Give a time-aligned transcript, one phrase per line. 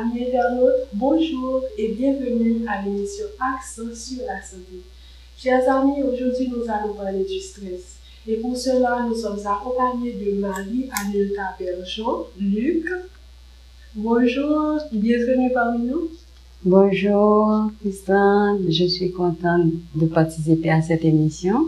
[0.00, 4.82] auditeurs, amis internautes, bonjour et bienvenue à l'émission Accent sur la santé.
[5.36, 7.98] Chers amis, aujourd'hui nous allons parler du stress.
[8.26, 12.86] Et pour cela, nous sommes accompagnés de Marie-Anelka Bergeon, Luc.
[13.94, 16.10] Bonjour, bienvenue parmi nous.
[16.62, 18.66] Bonjour, Christine.
[18.68, 21.66] Je suis contente de participer à cette émission.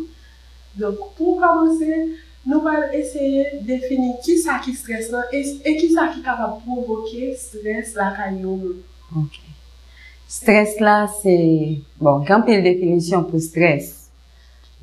[0.76, 2.10] Donc, pour commencer,
[2.44, 6.60] nous allons essayer de définir qui ça qui stresse et, et qui ça qui capable
[6.62, 9.40] provoquer stress quand Ok.
[10.26, 14.08] Stress là, c'est, bon, quand il définition pour stress,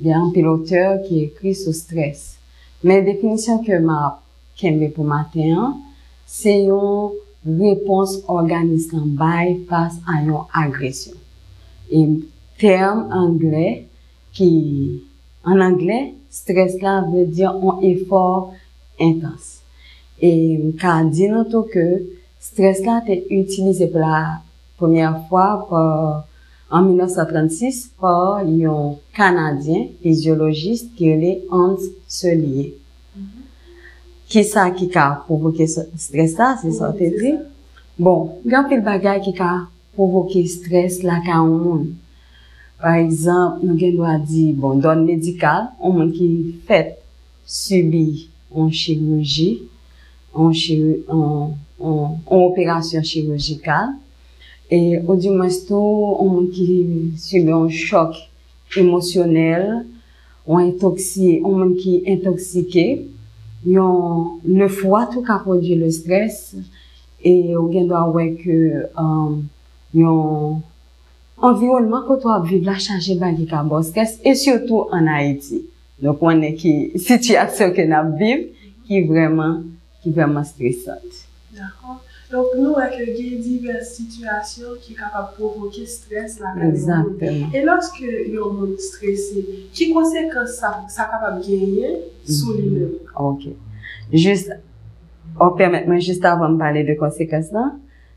[0.00, 2.36] il y a un piloteur qui écrit sur stress.
[2.84, 4.22] Mais la définition que m'a,
[4.56, 5.76] qu'aimé pour matin,
[6.24, 7.10] c'est une
[7.44, 11.16] réponse organisme bail face à une agression.
[11.90, 12.06] Et
[12.58, 13.88] terme anglais
[14.32, 15.02] qui,
[16.30, 18.52] stres la vè diyan an efor
[19.02, 19.60] intans.
[20.20, 20.30] E
[20.80, 21.86] ka di nou tou ke
[22.40, 24.40] stres la te utilize pou la
[24.80, 25.46] pwemye fwa
[26.70, 32.70] an 1936 pou yon Kanadyen fizyologist ki yon le Hans Selye.
[33.16, 33.40] Mm -hmm.
[34.30, 37.32] Ki sa ki ka provoke stres la, se sa te di.
[37.98, 39.50] Bon, gen pil bagay ki ka
[39.96, 41.82] provoke stres la ka an moun.
[42.80, 46.28] Par exemple, nou gen do a di, bon, don medikal, ou moun ki
[46.64, 46.94] fet
[47.44, 49.66] subi an chirurji,
[50.32, 50.54] an
[52.24, 53.92] operasyon chirurjikal,
[54.72, 56.78] e ou di mwes tou, ou moun ki
[57.20, 58.16] subi an chok
[58.80, 59.84] emosyonel,
[60.48, 62.86] ou an moun ki intoksike,
[63.68, 66.56] yon le fwa tou ka prodye le stres,
[67.20, 68.40] e ou gen do a wek
[68.96, 69.42] um,
[69.92, 70.62] yon
[71.42, 75.66] environnement que toi vivre la charge bagi ka stress et surtout en Haïti.
[76.00, 78.46] Donc on est qui situation que nous vivons
[78.86, 79.62] qui vraiment
[80.02, 81.28] qui vraiment stressante.
[81.52, 82.02] D'accord.
[82.30, 86.54] Donc nous avec y a diverses situations qui sont capables de provoquer stress là.
[86.68, 87.48] Exactement.
[87.52, 92.52] Et lorsque il y a un monde stressé, qui conséquences ça ça capable gagner sur
[92.52, 92.92] lui-même?
[93.18, 93.48] OK.
[94.12, 94.52] Juste
[95.38, 97.72] on permet-moi juste avant de parler de conséquences là,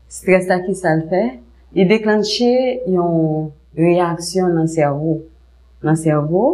[0.08, 1.40] stress là qui ça le fait?
[1.74, 2.50] li deklanche
[2.86, 5.18] yon reaksyon nan servo.
[5.84, 6.44] Nan servo,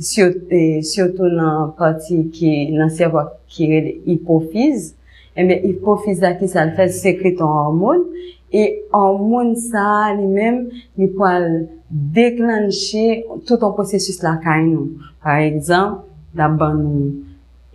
[0.00, 4.92] syotou nan pati ki nan servo ki re hipofiz,
[5.38, 8.04] eme hipofiz la ki sa l fè sekreton hormon,
[8.50, 10.64] e hormon sa li men
[10.98, 11.48] li pou al
[11.88, 14.90] deklanche tout an posesus la kay nou.
[15.22, 16.02] Par ekzamp,
[16.34, 17.10] da ban nou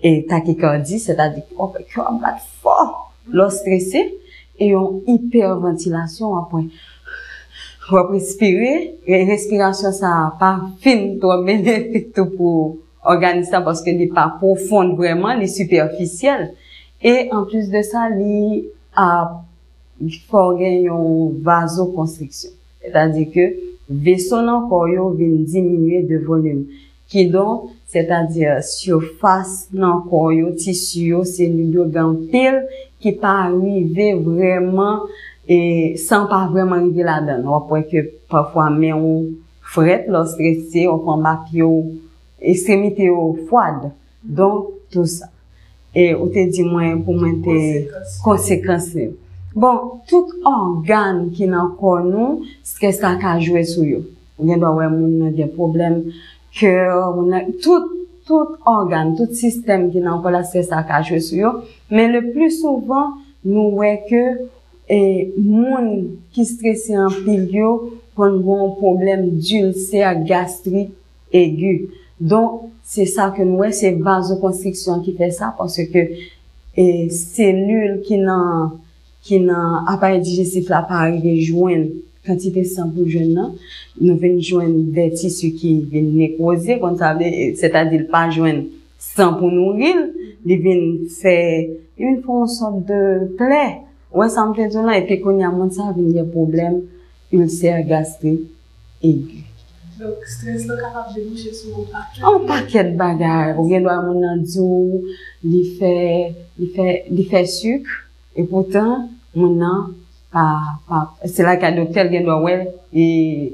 [0.05, 2.75] e takikardi, se ta di, oh, pe kyo an bat fò,
[3.31, 4.03] lò stresse,
[4.59, 6.69] e yon hiperventilasyon apwen.
[7.91, 14.97] Wap respire, respirasyon sa pa fin to benefit to pou organisan paske li pa profonde
[14.97, 16.49] vreman, li superficiel.
[16.97, 18.65] E an plus de sa, li
[18.97, 19.09] a
[20.31, 22.55] forgen yon vasokonstriksyon.
[22.81, 23.51] E ta di ke,
[23.85, 26.65] veson an koryo vin diminue de volume.
[27.11, 32.57] Ki don, c'est-à-dire surface nan kon yo, tissu yo, selu yo gantil
[32.99, 35.05] ki pa arrive vreman
[35.47, 35.59] e
[36.03, 37.45] san pa vreman arrive la den.
[37.47, 39.21] Wapwen ke pafwa men ou
[39.71, 41.69] fret lo stresse, wapwen bak yo
[42.43, 43.87] ekstremite yo fwad.
[44.19, 45.31] Don, tout sa.
[45.95, 47.55] E ou te di mwen pou mwen te
[48.25, 49.13] konsekansi.
[49.55, 54.03] Bon, tout organ ki nan kon nou, stres la ka jwe sou yo.
[54.35, 56.01] Ou gen do wè moun gen problem
[56.55, 57.89] kèr, euh, tout,
[58.25, 61.51] tout organ, tout sistem ki nan kola se sa ka jwe sou yo,
[61.91, 63.13] men le plus souvan
[63.45, 64.23] nou wè ke
[64.89, 64.99] e,
[65.37, 65.91] moun
[66.33, 67.73] ki stresi an pil yo
[68.17, 70.87] kon bon problem d'ulcer gastri
[71.35, 71.91] egu.
[72.17, 76.07] Don, se sa ke nou wè, se vasokonstriksyon ki fè sa, parce ke
[76.73, 78.73] e, selul ki nan,
[79.43, 81.89] nan apay digestif la pa arrive jwen
[82.25, 83.53] kantite san pou jen nan,
[84.01, 88.09] nou ven jwen de tisu ki ven nekroze, kon sa ven, se ta di l
[88.11, 88.65] pa jwen
[89.01, 90.03] san pou nou ril,
[90.45, 90.83] li ven
[91.21, 91.37] fe,
[91.95, 93.01] li ven fon sot de
[93.39, 93.63] ple,
[94.15, 96.81] wè san ple zon nan, epi kon yaman sa ven ye problem
[97.35, 98.45] ulcer gastrik
[99.03, 99.45] egu.
[99.95, 102.23] Dok, stres lo kapap debouche sou ou paket?
[102.27, 103.53] Ou paket bagay.
[103.55, 105.05] Ou gen do a moun nan djou,
[105.47, 105.91] li fe,
[106.59, 107.87] li fe, li fe suk,
[108.35, 109.05] e potan,
[109.37, 109.93] moun nan,
[110.35, 113.53] pas, pas, c'est là qu'un docteur, doit, ouais, et,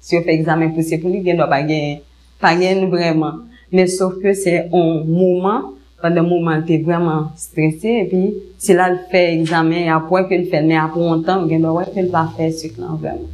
[0.00, 3.34] si on fait examen poussé pour lui, il doit pas gagner vraiment.
[3.70, 8.34] Mais sauf que c'est un moment, pendant un moment, tu es vraiment stressé, et puis,
[8.56, 12.06] si là, il fait examen, après qu'il fait, mais après un temps, il doit qu'il
[12.06, 13.28] va faire ce là, vraiment.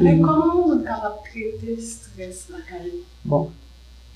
[0.00, 2.56] Mais comment on est capable de traiter le stress là,
[3.24, 3.50] Bon.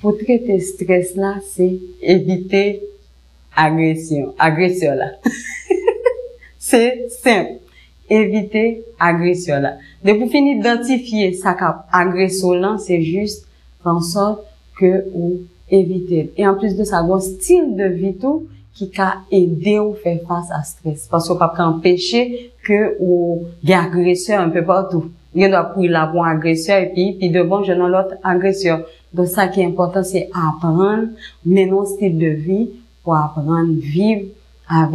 [0.00, 2.82] Pour traiter le stress là, c'est éviter
[3.54, 4.92] agression, agression
[6.74, 6.78] là.
[6.78, 7.52] c'est simple.
[8.10, 9.76] Éviter agression là.
[10.04, 13.46] De pour finir d'identifier sa cap agression là, c'est juste
[13.84, 14.44] en sorte
[14.78, 15.40] que ou
[15.70, 16.32] éviter.
[16.36, 20.18] Et en plus de ça, un style de vie tout qui a aidé ou faire
[20.26, 21.06] face à stress.
[21.10, 25.10] Parce qu'on peut pas empêcher que ou y agresseur un peu partout.
[25.34, 28.86] Il doit pour la bon agresseur et puis, puis devant, je n'ai l'autre agresseur.
[29.12, 31.08] Donc, ça qui est important, c'est apprendre,
[31.44, 32.70] mener un style de vie
[33.02, 33.72] pour apprendre
[34.68, 34.88] à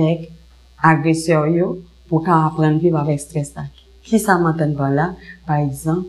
[0.81, 1.67] agresyor yo
[2.09, 3.69] pou ka apren viv avèk stres tak.
[4.03, 5.07] Ki sa manten ban la,
[5.45, 6.07] par exemple,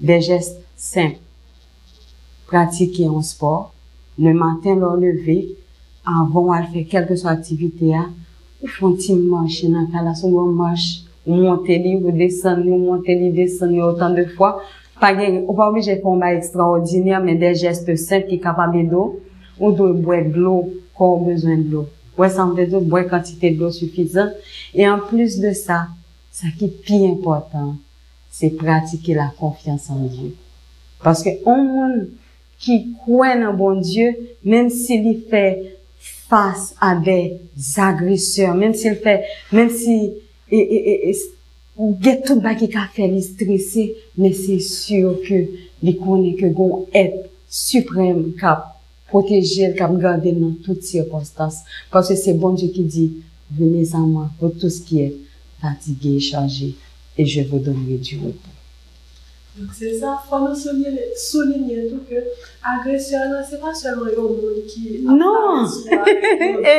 [0.00, 1.20] de gest simple.
[2.50, 3.70] Pratike yon sport,
[4.18, 5.38] le maten lor leve,
[6.04, 8.02] avon al fè kelke so aktivite a,
[8.60, 12.74] ou fon ti manche nan kala sou yon manche, ou monte li, ou desen li,
[12.74, 14.56] ou monte li, desen li, otan de fwa.
[15.00, 19.08] Pa gen, ou pa oblije kon ba ekstraordinèr, men de gest simple ki kapabè do,
[19.56, 20.68] ou do bwè glou,
[20.98, 21.86] kon bezwen glou.
[22.16, 24.30] Besoin de ça boire quantité d'eau suffisante.
[24.74, 25.88] Et en plus de ça,
[26.32, 27.76] ce qui est plus important,
[28.30, 30.34] c'est pratiquer la confiance en Dieu.
[31.02, 32.06] Parce que on
[32.58, 34.14] qui croit en bon Dieu,
[34.44, 35.78] même s'il fait
[36.28, 37.38] face à des
[37.76, 40.12] agresseurs, même s'il fait, même si,
[40.50, 41.16] et, et, et,
[42.00, 45.34] get tout bas qui a fait les stresser, mais c'est sûr que
[45.82, 48.81] les connaît que bon être suprême cap
[49.12, 51.60] protéger, cap garder dans toutes circonstances.
[51.90, 53.12] Parce que c'est bon Dieu qui dit,
[53.50, 55.14] venez à moi pour tout ce qui est
[55.60, 56.74] fatigué, chargé,
[57.18, 58.52] et je vous donnerai du repos.
[59.58, 62.14] Donc c'est ça, il faut nous souligner, souligner tout que
[62.64, 63.18] agression,
[63.48, 65.00] c'est pas seulement un monde qui...
[65.04, 65.66] Non!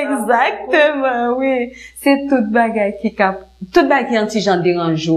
[0.02, 1.72] Exactement, oui.
[2.02, 5.12] C'est toute bagaille qui cap, toute bagaille qui anti-gens dérange.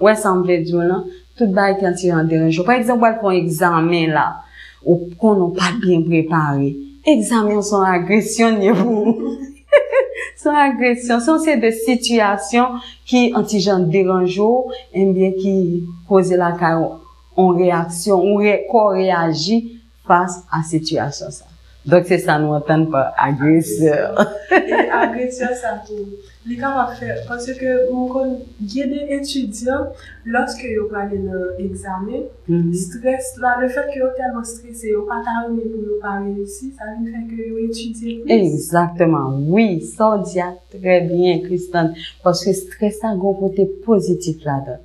[0.00, 1.04] Ouais, ça me dire là.
[1.36, 2.64] Toute bagaille qui anti-gens dérange.
[2.64, 4.36] Par exemple, on un examen là,
[4.84, 6.76] ou qu'on n'a pas bien préparé.
[7.06, 9.36] Examen son agression, vous.
[10.36, 12.66] son agression, son c'est des situations
[13.06, 14.40] qui anti-gens dérange,
[14.92, 16.98] et bien qui causent la carrière
[17.36, 18.36] en réaction, on
[18.88, 21.44] réagit face à situation ça.
[21.86, 24.18] Donc c'est ça nous entend pas agresseur.
[24.50, 26.06] Et agresseur ça tout.
[26.46, 29.86] Les cas faire parce que mon con des étudiants
[30.24, 32.74] lorsque ils vont aller dans l'examen, mm -hmm.
[32.74, 36.68] stress là le fait que sont tellement stressés, ils pas terminé pour ne pas réussir,
[36.78, 38.32] ça veut fait que ils étudient plus.
[38.32, 39.28] Exactement.
[39.54, 39.66] Oui,
[39.96, 40.40] ça dit
[40.76, 41.90] très bien Christiane
[42.22, 44.80] parce que stress a un côté positif là-dedans.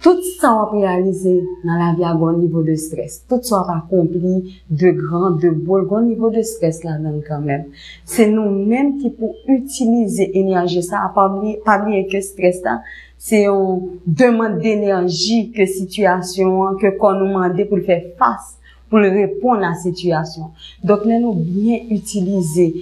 [0.00, 3.24] Tout ça va réaliser dans la vie à un niveau de stress.
[3.28, 7.64] Tout ça va accompli de grand, de beau, grand niveau de stress là-dedans quand même.
[8.04, 12.80] C'est nous-mêmes qui pour utiliser énergie ça, oublier, pas oublier que stress là,
[13.18, 18.56] c'est une demande d'énergie que situation, que qu'on nous demande pour faire face,
[18.88, 20.50] pour répondre à la situation.
[20.84, 22.72] Donc, nous bien utiliser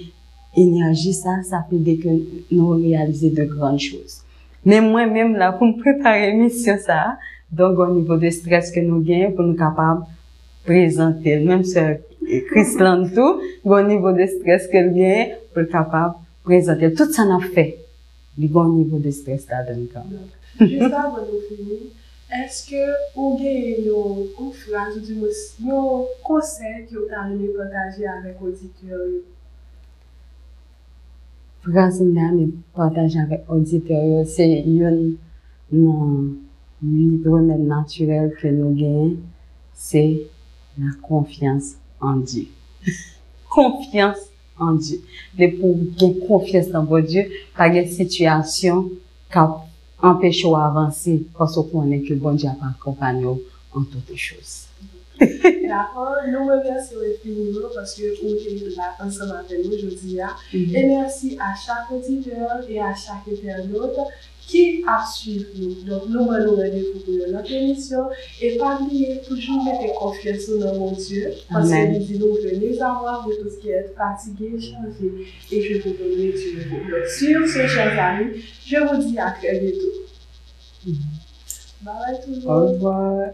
[0.55, 2.09] énergie ça, ça peut dire que
[2.51, 3.79] nous réaliser de grandes
[4.65, 7.17] Men mwen menm la pou m prepare misyon sa.
[7.49, 10.03] Donk ou nivou de stres ke nou gen pou nou kapab
[10.67, 11.37] prezante.
[11.43, 11.83] Menm se
[12.49, 16.91] kris lan tou, ou nivou de stres ke nou gen pou nou kapab prezante.
[16.97, 17.69] Tout sa nan fe.
[18.37, 20.11] Li bon nivou de stres la den kan.
[20.59, 21.79] Just avan nou fini,
[22.43, 22.83] eske
[23.15, 29.23] ou gen yon konfrans, yon konsey ki ou ta rene potaje avèk auditor yon?
[31.67, 32.45] Pransin nan mi
[32.75, 34.45] patajan vek auditoryo, se
[34.79, 35.17] yon
[35.71, 36.11] nan
[36.81, 39.17] libremen naturel ke nou gen,
[39.75, 40.03] se
[40.79, 42.47] la konfians an Diyo.
[43.51, 44.29] Konfians
[44.63, 45.01] an Diyo.
[45.35, 47.25] Le pou gen konfians nan bo Diyo,
[47.57, 48.87] pa gen situasyon
[49.33, 49.43] ka
[49.99, 53.41] empèche ou avansi, bon pas ou konen ke bon Diyo apan kompanyo
[53.75, 54.66] an tote chouse.
[55.67, 55.93] Toutes choses.
[55.93, 60.19] D'accord, nous remercions infiniment parce que vous êtes là ensemble avec nous aujourd'hui.
[60.53, 63.97] Et merci à chaque auditeur et à chaque internaute
[64.47, 65.83] qui a suivi.
[65.85, 68.07] Donc, nous allons rendez-vous pour notre émission.
[68.41, 71.33] Et pas oublier, toujours mettre confiance dans mon Dieu.
[71.51, 75.27] Parce que nous disons, venez à moi pour tout ce qui est fatigué, changé.
[75.51, 76.89] Et je vous donnerai du.
[76.89, 79.93] Donc, sur ce, chers amis, je vous dis à très bientôt.
[80.85, 80.95] Bye
[81.83, 82.45] bye tout le monde.
[82.47, 83.29] Au revoir.